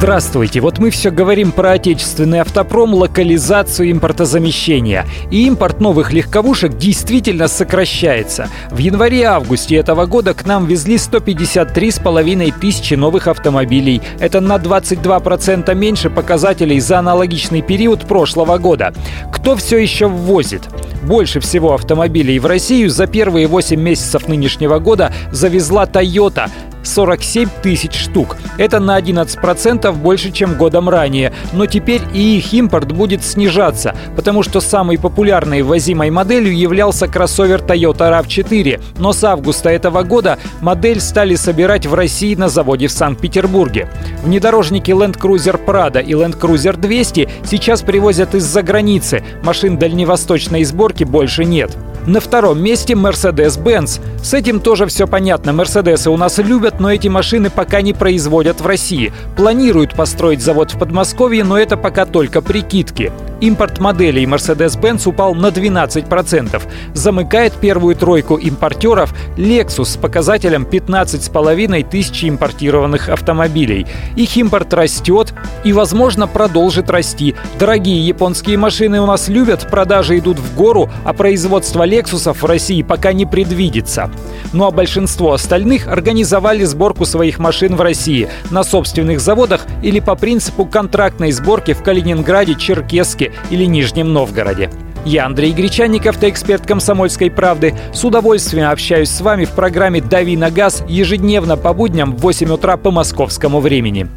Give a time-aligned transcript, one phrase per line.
[0.00, 0.62] Здравствуйте.
[0.62, 5.04] Вот мы все говорим про отечественный автопром, локализацию импортозамещения.
[5.30, 8.48] И импорт новых легковушек действительно сокращается.
[8.70, 14.00] В январе-августе этого года к нам везли 153,5 тысячи новых автомобилей.
[14.18, 18.94] Это на 22% меньше показателей за аналогичный период прошлого года.
[19.30, 20.62] Кто все еще ввозит?
[21.02, 26.48] Больше всего автомобилей в Россию за первые 8 месяцев нынешнего года завезла Toyota
[26.82, 28.36] 47 тысяч штук.
[28.58, 31.32] Это на 11% больше, чем годом ранее.
[31.52, 37.60] Но теперь и их импорт будет снижаться, потому что самой популярной ввозимой моделью являлся кроссовер
[37.60, 38.80] Toyota RAV4.
[38.98, 43.88] Но с августа этого года модель стали собирать в России на заводе в Санкт-Петербурге.
[44.22, 49.22] Внедорожники Land Cruiser Prado и Land Cruiser 200 сейчас привозят из-за границы.
[49.42, 51.76] Машин дальневосточной сборки больше нет.
[52.06, 54.00] На втором месте Mercedes-Benz.
[54.22, 55.52] С этим тоже все понятно.
[55.52, 59.12] Мерседесы у нас любят, но эти машины пока не производят в России.
[59.36, 63.12] Планируют построить завод в Подмосковье, но это пока только прикидки.
[63.40, 66.62] Импорт моделей Mercedes-Benz упал на 12%.
[66.92, 73.86] Замыкает первую тройку импортеров Lexus с показателем 15,5 тысяч импортированных автомобилей.
[74.16, 75.32] Их импорт растет
[75.64, 77.34] и, возможно, продолжит расти.
[77.58, 82.82] Дорогие японские машины у нас любят, продажи идут в гору, а производство Лексусов в России
[82.82, 84.10] пока не предвидится.
[84.52, 90.14] Ну а большинство остальных организовали сборку своих машин в России на собственных заводах или по
[90.14, 94.70] принципу контрактной сборки в Калининграде, Черкесске или Нижнем Новгороде.
[95.04, 97.74] Я Андрей Гречанников, ты эксперт «Комсомольской правды».
[97.94, 102.50] С удовольствием общаюсь с вами в программе «Дави на газ» ежедневно по будням в 8
[102.50, 104.08] утра по московскому времени.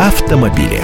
[0.00, 0.80] Автомобили.